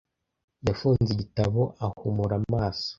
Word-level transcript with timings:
Yafunze 0.67 1.09
igitabo 1.13 1.61
ahumura 1.85 2.33
amaso. 2.41 2.87